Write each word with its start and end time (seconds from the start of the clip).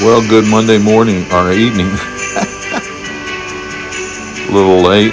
Well, 0.00 0.22
good 0.28 0.46
Monday 0.46 0.78
morning 0.78 1.24
or 1.32 1.50
evening. 1.50 1.88
a 4.48 4.52
little 4.52 4.80
late, 4.80 5.12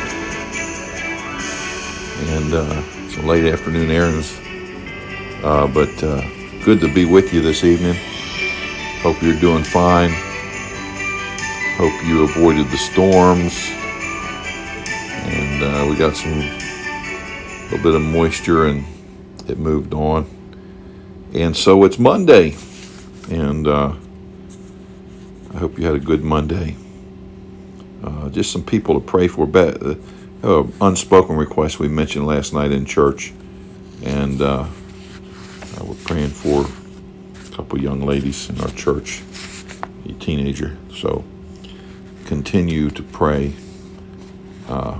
and 2.29 2.54
uh, 2.54 2.83
it's 3.03 3.17
a 3.17 3.21
late 3.24 3.51
afternoon 3.51 3.90
errands. 3.90 4.40
Uh, 5.43 5.66
but 5.66 6.03
uh, 6.03 6.21
good 6.63 6.79
to 6.82 6.93
be 6.93 7.03
with 7.03 7.33
you 7.33 7.42
this 7.42 7.63
evening. 7.63 7.95
Hope 9.02 9.20
you're 9.23 9.39
doing 9.39 9.63
fine. 9.63 10.11
Hope 11.77 12.05
you 12.05 12.23
avoided 12.23 12.67
the 12.67 12.77
storms, 12.77 13.67
and 15.25 15.63
uh, 15.63 15.88
we 15.89 15.95
got 15.97 16.15
some 16.15 16.31
a 16.31 17.63
little 17.71 17.79
bit 17.79 17.95
of 17.95 18.04
moisture, 18.04 18.67
and 18.67 18.86
it 19.47 19.57
moved 19.57 19.95
on. 19.95 20.27
And 21.33 21.57
so 21.57 21.86
it's 21.86 21.97
Monday, 21.97 22.55
and 23.31 23.67
uh, 23.67 23.95
I 25.55 25.58
hope 25.58 25.80
you 25.80 25.86
had 25.86 25.95
a 25.95 26.00
good 26.00 26.22
Monday. 26.22 26.76
Uh, 28.04 28.27
just 28.30 28.52
some 28.52 28.64
people 28.64 28.94
to 28.94 29.00
pray 29.00 29.30
for. 29.30 29.48
Be- 29.48 29.98
uh, 30.44 30.64
unspoken 30.81 31.38
request 31.38 31.80
we 31.80 31.88
mentioned 31.88 32.28
last 32.28 32.54
night 32.54 32.73
in 32.73 32.86
church, 32.86 33.34
and 34.04 34.41
uh, 34.41 34.68
we're 35.81 35.95
praying 36.04 36.30
for 36.30 36.66
a 36.66 37.55
couple 37.55 37.80
young 37.80 38.02
ladies 38.02 38.50
in 38.50 38.59
our 38.59 38.70
church, 38.72 39.23
a 40.08 40.12
teenager. 40.14 40.78
So 40.94 41.23
continue 42.26 42.90
to 42.90 43.02
pray 43.02 43.53
uh, 44.67 45.00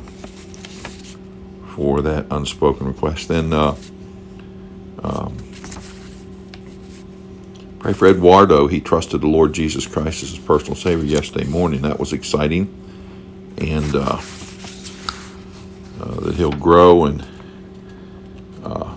for 1.76 2.02
that 2.02 2.28
unspoken 2.32 2.88
request. 2.88 3.28
Then 3.28 3.52
uh, 3.52 3.76
um, 5.04 5.38
Pray 7.86 7.94
for 7.94 8.08
Eduardo. 8.08 8.66
He 8.66 8.82
trusted 8.82 9.22
the 9.22 9.28
Lord 9.28 9.54
Jesus 9.54 9.86
Christ 9.86 10.24
as 10.24 10.32
his 10.32 10.40
personal 10.40 10.74
Savior 10.74 11.06
yesterday 11.06 11.46
morning. 11.46 11.84
That 11.84 12.00
was 12.00 12.14
exciting. 12.14 12.64
And 13.60 13.96
uh, 13.96 14.20
uh, 16.02 16.20
that 16.22 16.34
he'll 16.34 16.52
grow 16.52 17.06
and 17.06 17.24
uh, 18.64 18.92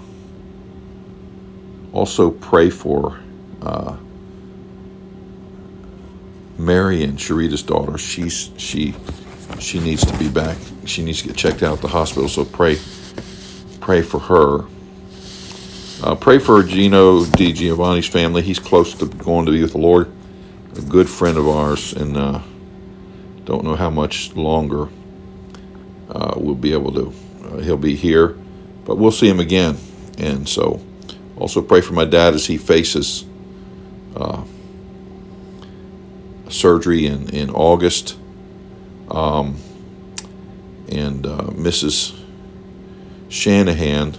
also 1.92 2.31
pray 2.31 2.70
for 2.70 3.20
uh, 3.61 3.94
and 6.56 7.19
Sharita's 7.19 7.62
daughter. 7.62 7.98
She's 7.98 8.53
she 8.56 8.94
she 9.59 9.81
needs 9.81 10.03
to 10.06 10.16
be 10.19 10.31
back. 10.31 10.56
She 10.86 11.05
needs 11.05 11.20
to 11.20 11.28
get 11.28 11.36
checked 11.36 11.62
out 11.62 11.75
at 11.75 11.83
the 11.83 11.89
hospital. 11.89 12.27
So 12.27 12.47
pray 12.47 12.78
pray 13.81 14.00
for 14.00 14.19
her. 14.19 14.64
Uh, 16.00 16.14
pray 16.14 16.38
for 16.38 16.62
Gino 16.62 17.24
Di 17.24 17.52
Giovanni's 17.52 18.06
family. 18.06 18.41
He's 18.41 18.60
close 18.60 18.94
to 18.94 19.06
going 19.06 19.46
to 19.46 19.52
be 19.52 19.62
with 19.62 19.72
the 19.72 19.78
Lord. 19.78 20.08
A 20.77 20.80
good 20.82 21.08
friend 21.08 21.36
of 21.36 21.48
ours, 21.48 21.92
and 21.92 22.16
uh, 22.16 22.41
don't 23.44 23.64
know 23.64 23.74
how 23.74 23.91
much 23.91 24.32
longer 24.36 24.88
uh, 26.08 26.34
we'll 26.36 26.54
be 26.54 26.72
able 26.72 26.92
to. 26.92 27.12
Uh, 27.44 27.56
he'll 27.58 27.76
be 27.76 27.96
here, 27.96 28.38
but 28.84 28.96
we'll 28.96 29.10
see 29.10 29.28
him 29.28 29.41
again. 29.41 29.76
And 30.19 30.48
so, 30.48 30.80
also 31.36 31.60
pray 31.60 31.80
for 31.80 31.94
my 31.94 32.04
dad 32.04 32.32
as 32.34 32.46
he 32.46 32.58
faces 32.58 33.24
uh, 34.14 34.44
surgery 36.48 37.06
in 37.06 37.28
in 37.30 37.50
August. 37.50 38.16
Um, 39.10 39.56
and 40.88 41.26
uh, 41.26 41.42
Mrs. 41.56 42.16
Shanahan 43.28 44.14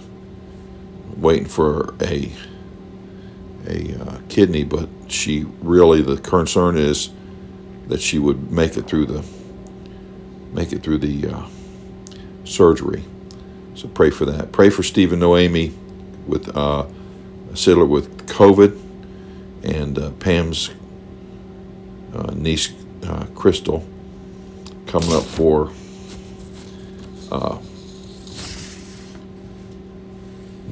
waiting 1.20 1.46
for 1.46 1.94
a 2.00 2.32
a 3.66 3.94
uh, 4.00 4.18
kidney, 4.28 4.64
but 4.64 4.88
she 5.08 5.44
really 5.60 6.02
the 6.02 6.16
concern 6.16 6.76
is 6.76 7.10
that 7.88 8.00
she 8.00 8.18
would 8.18 8.50
make 8.50 8.76
it 8.76 8.86
through 8.86 9.06
the 9.06 9.24
make 10.52 10.72
it 10.72 10.82
through 10.82 10.98
the 10.98 11.28
uh, 11.28 11.46
surgery. 12.44 13.04
So 13.74 13.88
pray 13.88 14.10
for 14.10 14.24
that. 14.26 14.52
Pray 14.52 14.70
for 14.70 14.82
Stephen 14.82 15.20
Noemi 15.20 15.72
with 16.26 16.54
uh, 16.56 16.86
Sidler 17.52 17.88
with 17.88 18.26
COVID 18.28 18.78
and 19.62 19.98
uh, 19.98 20.10
Pam's 20.12 20.70
uh, 22.14 22.32
niece 22.34 22.72
uh, 23.06 23.26
Crystal 23.34 23.86
coming 24.86 25.12
up 25.12 25.22
for 25.22 25.70
uh, 27.30 27.58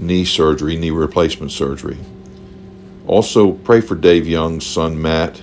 knee 0.01 0.25
surgery, 0.25 0.77
knee 0.77 0.91
replacement 0.91 1.53
surgery. 1.53 1.99
Also, 3.07 3.53
pray 3.53 3.81
for 3.81 3.95
Dave 3.95 4.27
Young's 4.27 4.67
son 4.67 5.01
Matt, 5.01 5.41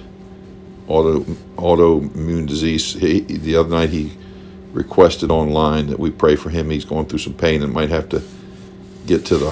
auto 0.87 1.21
autoimmune 1.55 2.47
disease. 2.47 2.93
He, 2.93 3.21
the 3.21 3.55
other 3.55 3.69
night 3.69 3.89
he 3.89 4.11
requested 4.71 5.31
online 5.31 5.87
that 5.87 5.99
we 5.99 6.11
pray 6.11 6.35
for 6.35 6.49
him. 6.49 6.69
He's 6.69 6.85
going 6.85 7.07
through 7.07 7.19
some 7.19 7.33
pain 7.33 7.63
and 7.63 7.73
might 7.73 7.89
have 7.89 8.09
to 8.09 8.21
get 9.07 9.25
to 9.27 9.37
the 9.37 9.51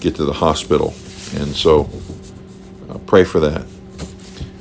get 0.00 0.16
to 0.16 0.24
the 0.24 0.32
hospital, 0.32 0.94
and 1.36 1.54
so 1.54 1.88
uh, 2.90 2.98
pray 3.06 3.24
for 3.24 3.38
that. 3.40 3.64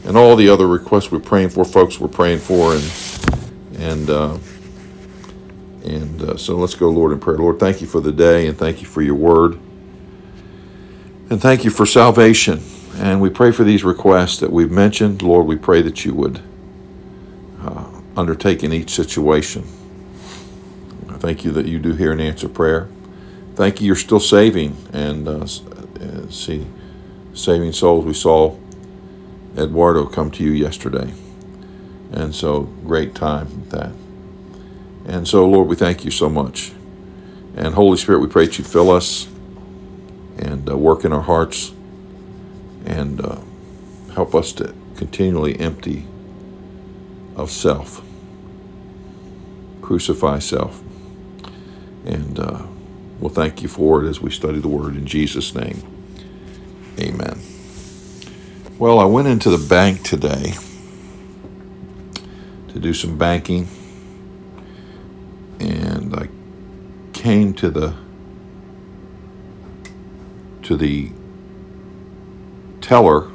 And 0.05 0.17
all 0.17 0.35
the 0.35 0.49
other 0.49 0.67
requests 0.67 1.11
we're 1.11 1.19
praying 1.19 1.49
for, 1.49 1.65
folks, 1.65 1.99
we're 1.99 2.07
praying 2.07 2.39
for, 2.39 2.75
and 2.75 2.91
and. 3.77 4.09
Uh, 4.09 4.37
and 5.83 6.21
uh, 6.21 6.37
so 6.37 6.55
let's 6.55 6.75
go, 6.75 6.89
Lord, 6.89 7.11
in 7.11 7.19
prayer. 7.19 7.37
Lord, 7.37 7.59
thank 7.59 7.81
you 7.81 7.87
for 7.87 8.01
the 8.01 8.11
day 8.11 8.47
and 8.47 8.57
thank 8.57 8.81
you 8.81 8.87
for 8.87 9.01
your 9.01 9.15
word. 9.15 9.59
And 11.29 11.41
thank 11.41 11.63
you 11.63 11.71
for 11.71 11.85
salvation. 11.85 12.61
And 12.95 13.21
we 13.21 13.29
pray 13.29 13.51
for 13.51 13.63
these 13.63 13.83
requests 13.83 14.39
that 14.39 14.51
we've 14.51 14.71
mentioned. 14.71 15.21
Lord, 15.21 15.47
we 15.47 15.55
pray 15.55 15.81
that 15.81 16.05
you 16.05 16.13
would 16.13 16.41
uh, 17.61 17.85
undertake 18.15 18.63
in 18.63 18.73
each 18.73 18.91
situation. 18.91 19.63
I 21.09 21.17
thank 21.17 21.43
you 21.45 21.51
that 21.53 21.65
you 21.65 21.79
do 21.79 21.93
hear 21.93 22.11
and 22.11 22.21
answer 22.21 22.49
prayer. 22.49 22.89
Thank 23.55 23.81
you, 23.81 23.87
you're 23.87 23.95
still 23.95 24.19
saving 24.19 24.77
and 24.93 25.27
uh, 25.27 25.45
uh 25.45 26.29
see, 26.29 26.67
saving 27.33 27.73
souls. 27.73 28.05
We 28.05 28.13
saw 28.13 28.57
Eduardo 29.57 30.05
come 30.05 30.31
to 30.31 30.43
you 30.43 30.51
yesterday. 30.51 31.13
And 32.11 32.35
so, 32.35 32.63
great 32.85 33.15
time 33.15 33.63
that. 33.69 33.91
And 35.07 35.27
so, 35.27 35.47
Lord, 35.47 35.67
we 35.67 35.75
thank 35.75 36.05
you 36.05 36.11
so 36.11 36.29
much. 36.29 36.71
And 37.55 37.73
Holy 37.73 37.97
Spirit, 37.97 38.19
we 38.19 38.27
pray 38.27 38.45
that 38.45 38.57
you 38.57 38.63
fill 38.63 38.91
us 38.91 39.27
and 40.37 40.69
uh, 40.69 40.77
work 40.77 41.05
in 41.05 41.13
our 41.13 41.21
hearts 41.21 41.73
and 42.85 43.21
uh, 43.21 43.39
help 44.13 44.35
us 44.35 44.53
to 44.53 44.73
continually 44.95 45.59
empty 45.59 46.07
of 47.35 47.51
self, 47.51 48.03
crucify 49.81 50.39
self. 50.39 50.81
And 52.05 52.39
uh, 52.39 52.63
we'll 53.19 53.29
thank 53.29 53.61
you 53.61 53.67
for 53.67 54.03
it 54.03 54.09
as 54.09 54.21
we 54.21 54.31
study 54.31 54.59
the 54.59 54.67
word 54.67 54.95
in 54.95 55.05
Jesus' 55.05 55.53
name. 55.53 55.83
Amen. 56.99 57.39
Well, 58.77 58.99
I 58.99 59.05
went 59.05 59.27
into 59.27 59.49
the 59.49 59.67
bank 59.67 60.03
today 60.03 60.53
to 62.69 62.79
do 62.79 62.93
some 62.93 63.17
banking 63.17 63.67
and 65.59 66.15
I 66.15 66.27
came 67.21 67.53
to 67.53 67.69
the 67.69 67.93
to 70.63 70.75
the 70.75 71.11
teller. 72.81 73.29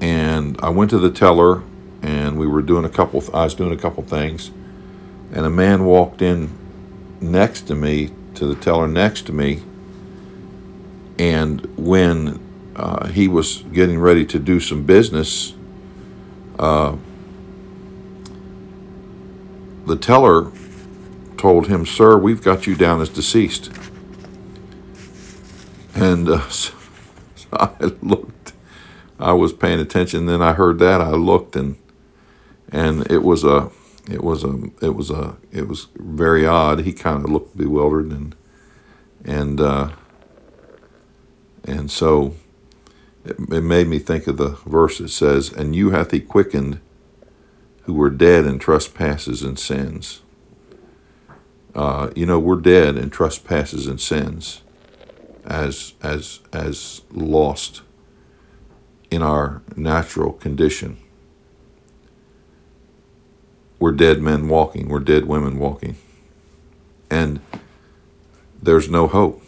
And 0.00 0.56
I 0.62 0.68
went 0.68 0.90
to 0.90 0.98
the 0.98 1.10
teller 1.10 1.64
and 2.00 2.38
we 2.38 2.46
were 2.46 2.62
doing 2.62 2.84
a 2.84 2.88
couple 2.88 3.24
I 3.34 3.42
was 3.42 3.54
doing 3.54 3.72
a 3.72 3.76
couple 3.76 4.04
things. 4.04 4.52
And 5.32 5.44
a 5.44 5.50
man 5.50 5.84
walked 5.84 6.22
in 6.22 6.56
next 7.20 7.62
to 7.62 7.74
me 7.74 8.12
to 8.34 8.46
the 8.46 8.54
teller 8.54 8.86
next 8.86 9.26
to 9.26 9.32
me. 9.32 9.62
And 11.18 11.66
when 11.76 12.38
uh, 12.76 13.08
he 13.08 13.26
was 13.26 13.64
getting 13.72 13.98
ready 13.98 14.24
to 14.26 14.38
do 14.38 14.60
some 14.60 14.84
business 14.84 15.54
uh, 16.56 16.96
the 19.86 19.96
teller 19.96 20.50
told 21.38 21.68
him, 21.68 21.86
Sir, 21.86 22.18
we've 22.18 22.42
got 22.42 22.66
you 22.66 22.74
down 22.74 23.00
as 23.00 23.08
deceased. 23.08 23.70
And 25.94 26.28
uh, 26.28 26.48
so 26.48 26.74
I 27.52 27.70
looked, 28.02 28.52
I 29.18 29.32
was 29.32 29.52
paying 29.52 29.80
attention. 29.80 30.26
Then 30.26 30.42
I 30.42 30.52
heard 30.52 30.78
that. 30.80 31.00
I 31.00 31.10
looked 31.10 31.56
and 31.56 31.76
and 32.72 33.10
it 33.10 33.22
was 33.22 33.44
a 33.44 33.70
it 34.10 34.22
was 34.22 34.44
a 34.44 34.58
it 34.82 34.94
was 34.94 35.10
a 35.10 35.36
it 35.52 35.68
was 35.68 35.88
very 35.96 36.46
odd. 36.46 36.80
He 36.80 36.92
kind 36.92 37.24
of 37.24 37.30
looked 37.30 37.56
bewildered 37.56 38.10
and 38.10 38.34
and 39.24 39.60
uh, 39.60 39.90
and 41.64 41.90
so 41.90 42.34
it, 43.24 43.36
it 43.38 43.62
made 43.62 43.88
me 43.88 43.98
think 43.98 44.26
of 44.26 44.36
the 44.36 44.58
verse 44.66 44.98
that 44.98 45.08
says, 45.08 45.52
"And 45.52 45.74
you 45.74 45.90
hath 45.90 46.10
he 46.10 46.20
quickened 46.20 46.80
who 47.86 47.94
were 47.94 48.10
dead 48.10 48.44
in 48.46 48.58
trespasses 48.58 49.42
and 49.42 49.58
sins. 49.58 50.20
Uh, 51.76 52.10
you 52.16 52.24
know, 52.24 52.38
we're 52.38 52.56
dead 52.56 52.96
in 52.96 53.10
trespasses 53.10 53.86
and 53.86 54.00
sins 54.00 54.62
as 55.44 55.92
as 56.02 56.40
as 56.50 57.02
lost 57.12 57.82
in 59.10 59.20
our 59.22 59.60
natural 59.76 60.32
condition. 60.32 60.96
We're 63.78 63.92
dead 63.92 64.22
men 64.22 64.48
walking, 64.48 64.88
we're 64.88 65.00
dead 65.00 65.26
women 65.26 65.58
walking. 65.58 65.96
And 67.10 67.40
there's 68.60 68.88
no 68.88 69.06
hope 69.06 69.42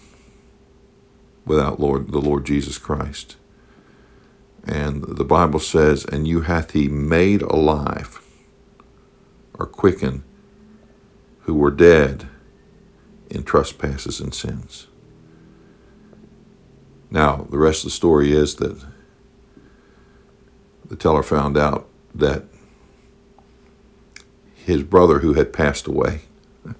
without 1.46 1.80
Lord 1.80 2.12
the 2.12 2.20
Lord 2.20 2.44
Jesus 2.44 2.76
Christ. 2.76 3.36
And 4.64 5.02
the 5.02 5.24
Bible 5.24 5.60
says, 5.60 6.04
And 6.04 6.28
you 6.28 6.42
hath 6.42 6.72
he 6.72 6.88
made 6.88 7.40
alive 7.40 8.20
or 9.58 9.64
quickened 9.64 10.24
who 11.48 11.54
were 11.54 11.70
dead 11.70 12.28
in 13.30 13.42
trespasses 13.42 14.20
and 14.20 14.34
sins. 14.34 14.86
Now, 17.10 17.46
the 17.50 17.56
rest 17.56 17.78
of 17.78 17.84
the 17.84 17.90
story 17.90 18.32
is 18.32 18.56
that 18.56 18.84
the 20.84 20.94
teller 20.94 21.22
found 21.22 21.56
out 21.56 21.88
that 22.14 22.44
his 24.56 24.82
brother 24.82 25.20
who 25.20 25.32
had 25.32 25.50
passed 25.50 25.86
away 25.86 26.20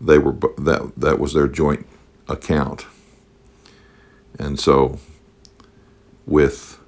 they 0.00 0.18
were 0.18 0.36
that 0.56 0.92
that 0.96 1.18
was 1.18 1.34
their 1.34 1.48
joint 1.48 1.84
account 2.28 2.86
and 4.38 4.60
so 4.60 5.00
with 6.26 6.78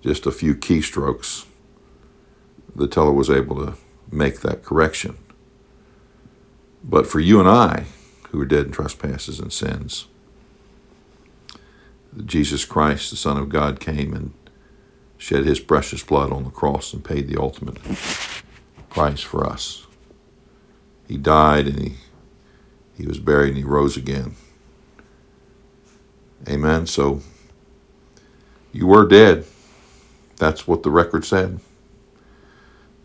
just 0.00 0.24
a 0.24 0.32
few 0.32 0.54
keystrokes 0.54 1.44
the 2.74 2.86
teller 2.86 3.12
was 3.12 3.28
able 3.28 3.56
to 3.56 3.74
make 4.10 4.40
that 4.40 4.62
correction 4.62 5.18
but 6.84 7.06
for 7.06 7.20
you 7.20 7.40
and 7.40 7.48
I 7.48 7.86
who 8.30 8.40
are 8.40 8.46
dead 8.46 8.66
in 8.66 8.72
trespasses 8.72 9.40
and 9.40 9.52
sins 9.52 10.06
Jesus 12.24 12.64
Christ 12.64 13.10
the 13.10 13.16
son 13.16 13.36
of 13.36 13.48
God 13.48 13.80
came 13.80 14.14
and 14.14 14.32
shed 15.18 15.44
his 15.44 15.60
precious 15.60 16.02
blood 16.02 16.32
on 16.32 16.44
the 16.44 16.50
cross 16.50 16.92
and 16.92 17.04
paid 17.04 17.28
the 17.28 17.40
ultimate 17.40 17.76
price 18.88 19.20
for 19.20 19.44
us. 19.46 19.86
He 21.08 21.16
died 21.18 21.66
and 21.66 21.80
he 21.80 21.94
he 22.96 23.06
was 23.06 23.18
buried 23.18 23.50
and 23.50 23.58
he 23.58 23.64
rose 23.64 23.96
again. 23.96 24.34
Amen. 26.48 26.86
So 26.86 27.20
you 28.72 28.86
were 28.86 29.06
dead. 29.06 29.44
That's 30.36 30.66
what 30.66 30.82
the 30.82 30.90
record 30.90 31.24
said. 31.24 31.60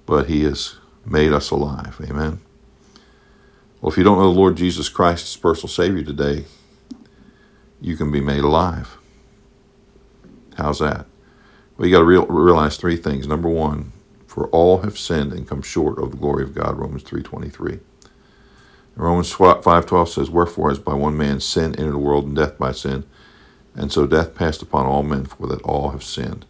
But 0.05 0.27
he 0.27 0.43
has 0.43 0.75
made 1.05 1.31
us 1.31 1.51
alive. 1.51 1.99
Amen. 2.03 2.39
Well, 3.83 3.91
if 3.91 3.97
you 3.97 4.06
don't 4.06 4.18
know 4.18 4.31
the 4.31 4.39
Lord 4.39 4.56
Jesus 4.56 4.88
Christ 4.88 5.25
as 5.25 5.35
personal 5.35 5.68
Savior 5.68 6.03
today, 6.03 6.45
you 7.81 7.97
can 7.97 8.13
be 8.13 8.21
made 8.21 8.39
alive. 8.39 8.97
How's 10.56 10.80
that? 10.80 11.06
Well, 11.75 11.89
you 11.89 11.94
got 11.94 12.00
to 12.00 12.06
real, 12.06 12.25
realize 12.27 12.77
three 12.77 12.95
things. 12.95 13.27
Number 13.27 13.50
one, 13.50 13.91
for 14.25 14.47
all 14.51 14.83
have 14.83 14.97
sinned 14.97 15.33
and 15.33 15.45
come 15.45 15.62
short 15.62 16.00
of 16.00 16.12
the 16.12 16.18
glory 16.18 16.44
of 16.44 16.56
God. 16.56 16.77
Romans 16.77 17.03
three 17.03 17.21
twenty 17.21 17.50
three. 17.50 17.81
Romans 18.95 19.33
five 19.33 19.85
twelve 19.85 20.07
says, 20.07 20.30
"Wherefore, 20.30 20.71
as 20.71 20.80
by 20.80 20.94
one 20.94 21.18
man 21.18 21.41
sin 21.41 21.75
entered 21.75 21.91
the 21.91 21.97
world, 21.97 22.25
and 22.25 22.38
death 22.38 22.57
by 22.57 22.71
sin, 22.71 23.03
and 23.75 23.91
so 23.91 24.07
death 24.07 24.33
passed 24.33 24.62
upon 24.62 24.85
all 24.85 25.03
men, 25.03 25.25
for 25.25 25.45
that 25.47 25.62
all 25.63 25.89
have 25.89 26.06
sinned." 26.06 26.45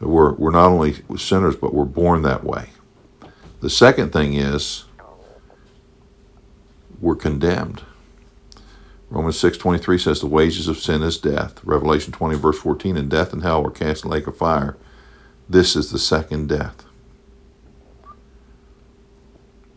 So 0.00 0.06
we're 0.06 0.32
we're 0.32 0.52
not 0.52 0.70
only 0.70 0.94
sinners, 1.18 1.56
but 1.56 1.74
we're 1.74 1.84
born 1.84 2.22
that 2.22 2.42
way. 2.42 2.70
The 3.60 3.68
second 3.68 4.14
thing 4.14 4.32
is 4.32 4.86
we're 7.00 7.16
condemned. 7.16 7.82
Romans 9.10 9.36
6.23 9.36 10.00
says 10.00 10.20
the 10.20 10.26
wages 10.26 10.68
of 10.68 10.78
sin 10.78 11.02
is 11.02 11.16
death. 11.16 11.62
Revelation 11.64 12.12
20 12.12 12.36
verse 12.36 12.58
14, 12.58 12.96
and 12.96 13.10
death 13.10 13.32
and 13.32 13.42
hell 13.42 13.62
were 13.62 13.70
cast 13.70 14.04
in 14.04 14.10
lake 14.10 14.26
of 14.26 14.36
fire. 14.36 14.76
This 15.48 15.74
is 15.76 15.90
the 15.90 15.98
second 15.98 16.48
death. 16.48 16.84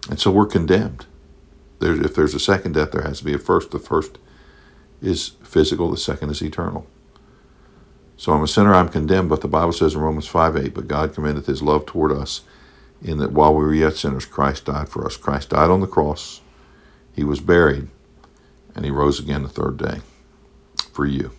And 0.09 0.19
so 0.19 0.31
we're 0.31 0.47
condemned. 0.47 1.05
There's, 1.79 1.99
if 1.99 2.13
there's 2.13 2.33
a 2.33 2.39
second 2.39 2.73
death, 2.73 2.91
there 2.91 3.03
has 3.03 3.19
to 3.19 3.25
be 3.25 3.33
a 3.33 3.39
first. 3.39 3.71
The 3.71 3.79
first 3.79 4.17
is 5.01 5.29
physical, 5.43 5.89
the 5.89 5.97
second 5.97 6.29
is 6.29 6.41
eternal. 6.41 6.85
So 8.17 8.33
I'm 8.33 8.43
a 8.43 8.47
sinner, 8.47 8.73
I'm 8.73 8.89
condemned, 8.89 9.29
but 9.29 9.41
the 9.41 9.47
Bible 9.47 9.73
says 9.73 9.95
in 9.95 10.01
Romans 10.01 10.27
5 10.27 10.57
8, 10.57 10.73
but 10.75 10.87
God 10.87 11.13
commendeth 11.13 11.47
his 11.47 11.63
love 11.63 11.85
toward 11.85 12.11
us 12.11 12.41
in 13.01 13.17
that 13.17 13.31
while 13.31 13.53
we 13.53 13.63
were 13.63 13.73
yet 13.73 13.95
sinners, 13.95 14.25
Christ 14.25 14.65
died 14.65 14.89
for 14.89 15.05
us. 15.05 15.17
Christ 15.17 15.49
died 15.49 15.71
on 15.71 15.81
the 15.81 15.87
cross, 15.87 16.41
he 17.13 17.23
was 17.23 17.39
buried, 17.39 17.87
and 18.75 18.85
he 18.85 18.91
rose 18.91 19.19
again 19.19 19.43
the 19.43 19.49
third 19.49 19.77
day 19.77 20.01
for 20.91 21.05
you. 21.05 21.31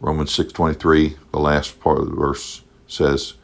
Romans 0.00 0.32
6:23, 0.32 1.16
the 1.30 1.38
last 1.38 1.80
part 1.80 1.98
of 1.98 2.06
the 2.06 2.16
verse 2.16 2.62
says, 2.86 3.34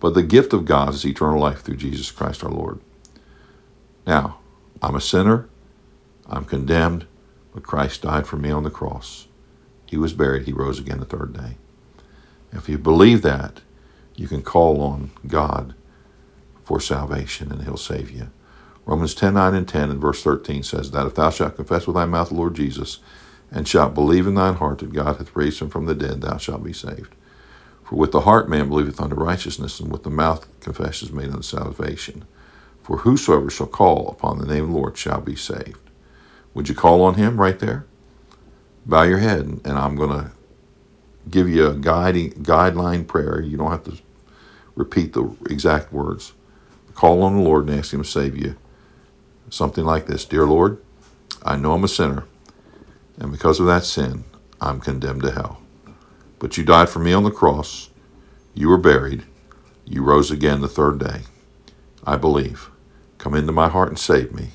"But 0.00 0.14
the 0.14 0.22
gift 0.22 0.52
of 0.52 0.64
God 0.64 0.94
is 0.94 1.06
eternal 1.06 1.40
life 1.40 1.62
through 1.62 1.76
Jesus 1.76 2.10
Christ 2.10 2.44
our 2.44 2.50
Lord." 2.50 2.80
Now, 4.06 4.38
I'm 4.82 4.94
a 4.94 5.00
sinner, 5.00 5.48
I'm 6.26 6.44
condemned, 6.44 7.06
but 7.54 7.62
Christ 7.62 8.02
died 8.02 8.26
for 8.26 8.36
me 8.36 8.50
on 8.50 8.62
the 8.62 8.70
cross. 8.70 9.28
He 9.86 9.96
was 9.96 10.12
buried, 10.12 10.46
he 10.46 10.52
rose 10.52 10.78
again 10.78 11.00
the 11.00 11.06
third 11.06 11.32
day. 11.32 11.56
If 12.52 12.68
you 12.68 12.78
believe 12.78 13.22
that, 13.22 13.60
you 14.16 14.28
can 14.28 14.42
call 14.42 14.80
on 14.80 15.10
God 15.26 15.74
for 16.64 16.80
salvation 16.80 17.50
and 17.50 17.62
he'll 17.62 17.76
save 17.76 18.10
you. 18.10 18.28
Romans 18.84 19.14
10 19.14 19.34
9 19.34 19.54
and 19.54 19.68
10 19.68 19.90
and 19.90 20.00
verse 20.00 20.22
13 20.22 20.62
says 20.62 20.90
that 20.90 21.06
if 21.06 21.14
thou 21.14 21.30
shalt 21.30 21.56
confess 21.56 21.86
with 21.86 21.94
thy 21.96 22.04
mouth 22.04 22.28
the 22.30 22.34
Lord 22.34 22.54
Jesus, 22.54 22.98
and 23.50 23.68
shalt 23.68 23.94
believe 23.94 24.26
in 24.26 24.34
thine 24.34 24.54
heart 24.54 24.78
that 24.78 24.92
God 24.92 25.16
hath 25.16 25.36
raised 25.36 25.60
him 25.60 25.68
from 25.70 25.86
the 25.86 25.94
dead, 25.94 26.22
thou 26.22 26.36
shalt 26.38 26.64
be 26.64 26.72
saved. 26.72 27.14
For 27.84 27.96
with 27.96 28.12
the 28.12 28.22
heart 28.22 28.48
man 28.48 28.68
believeth 28.68 29.00
unto 29.00 29.14
righteousness, 29.14 29.78
and 29.78 29.92
with 29.92 30.02
the 30.02 30.10
mouth 30.10 30.46
confession 30.60 31.08
is 31.08 31.14
made 31.14 31.28
unto 31.28 31.42
salvation. 31.42 32.24
For 32.82 32.98
whosoever 32.98 33.50
shall 33.50 33.66
call 33.66 34.08
upon 34.08 34.38
the 34.38 34.46
name 34.46 34.64
of 34.64 34.70
the 34.70 34.76
Lord 34.76 34.96
shall 34.96 35.20
be 35.20 35.36
saved. 35.36 35.78
Would 36.54 36.68
you 36.68 36.74
call 36.74 37.02
on 37.02 37.14
him 37.14 37.40
right 37.40 37.58
there? 37.58 37.86
Bow 38.84 39.02
your 39.04 39.18
head, 39.18 39.42
and 39.64 39.78
I'm 39.78 39.94
going 39.94 40.10
to 40.10 40.32
give 41.30 41.48
you 41.48 41.68
a 41.68 41.74
guiding 41.74 42.32
guideline 42.32 43.06
prayer. 43.06 43.40
You 43.40 43.56
don't 43.56 43.70
have 43.70 43.84
to 43.84 43.98
repeat 44.74 45.12
the 45.12 45.36
exact 45.48 45.92
words. 45.92 46.32
Call 46.94 47.22
on 47.22 47.36
the 47.36 47.42
Lord 47.42 47.68
and 47.68 47.78
ask 47.78 47.92
him 47.92 48.02
to 48.02 48.08
save 48.08 48.36
you 48.36 48.56
something 49.50 49.84
like 49.84 50.06
this 50.06 50.24
Dear 50.24 50.46
Lord, 50.46 50.78
I 51.42 51.56
know 51.56 51.74
I'm 51.74 51.84
a 51.84 51.88
sinner, 51.88 52.24
and 53.18 53.32
because 53.32 53.60
of 53.60 53.66
that 53.66 53.84
sin, 53.84 54.24
I'm 54.60 54.80
condemned 54.80 55.22
to 55.22 55.32
hell. 55.32 55.60
But 56.38 56.56
you 56.56 56.64
died 56.64 56.88
for 56.88 56.98
me 56.98 57.12
on 57.12 57.24
the 57.24 57.30
cross, 57.30 57.90
you 58.54 58.68
were 58.68 58.78
buried, 58.78 59.24
you 59.86 60.02
rose 60.02 60.30
again 60.30 60.60
the 60.60 60.68
third 60.68 60.98
day. 60.98 61.22
I 62.04 62.16
believe. 62.16 62.70
Come 63.18 63.34
into 63.34 63.52
my 63.52 63.68
heart 63.68 63.90
and 63.90 63.98
save 63.98 64.32
me. 64.32 64.50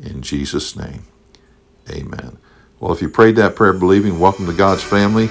In 0.00 0.22
Jesus' 0.22 0.76
name, 0.76 1.04
amen. 1.90 2.38
Well, 2.78 2.92
if 2.92 3.02
you 3.02 3.08
prayed 3.08 3.36
that 3.36 3.56
prayer 3.56 3.72
believing, 3.72 4.20
welcome 4.20 4.46
to 4.46 4.52
God's 4.52 4.82
family, 4.82 5.30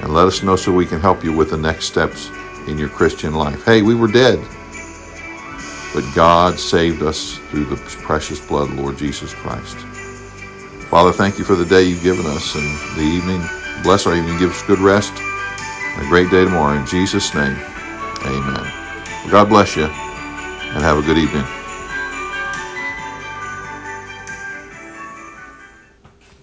and 0.00 0.14
let 0.14 0.26
us 0.26 0.42
know 0.42 0.56
so 0.56 0.72
we 0.72 0.86
can 0.86 1.00
help 1.00 1.24
you 1.24 1.32
with 1.32 1.50
the 1.50 1.56
next 1.56 1.86
steps 1.86 2.30
in 2.68 2.78
your 2.78 2.90
Christian 2.90 3.34
life. 3.34 3.64
Hey, 3.64 3.82
we 3.82 3.94
were 3.94 4.08
dead. 4.08 4.38
But 5.94 6.04
God 6.14 6.58
saved 6.58 7.02
us 7.02 7.38
through 7.50 7.66
the 7.66 7.76
precious 8.02 8.44
blood 8.44 8.68
of 8.68 8.78
Lord 8.78 8.98
Jesus 8.98 9.32
Christ. 9.32 9.76
Father, 10.90 11.12
thank 11.12 11.38
you 11.38 11.44
for 11.44 11.54
the 11.54 11.64
day 11.64 11.84
you've 11.84 12.02
given 12.02 12.26
us 12.26 12.54
and 12.56 12.98
the 12.98 13.02
evening. 13.02 13.40
Bless 13.82 14.06
our 14.06 14.14
evening. 14.14 14.36
Give 14.38 14.50
us 14.50 14.62
good 14.62 14.80
rest 14.80 15.12
and 15.16 16.04
a 16.04 16.08
great 16.08 16.30
day 16.30 16.44
tomorrow. 16.44 16.78
In 16.78 16.86
Jesus' 16.86 17.34
name, 17.34 17.56
amen. 18.26 19.30
God 19.30 19.48
bless 19.48 19.76
you 19.76 19.84
and 19.84 20.82
have 20.82 20.98
a 20.98 21.02
good 21.02 21.18
evening. 21.18 21.44